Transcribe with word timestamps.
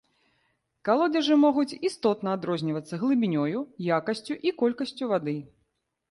Калодзежы 0.87 1.35
могуць 1.41 1.77
істотна 1.89 2.29
адрознівацца 2.37 2.99
глыбінёю, 3.03 3.59
якасцю 3.97 4.37
і 4.51 4.55
колькасцю 4.63 5.11
вады. 5.13 5.37